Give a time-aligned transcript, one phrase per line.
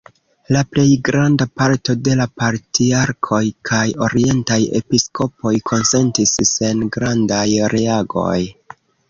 [0.55, 7.45] La plej granda parto de la patriarkoj kaj orientaj episkopoj konsentis sen grandaj
[7.77, 8.37] reagoj.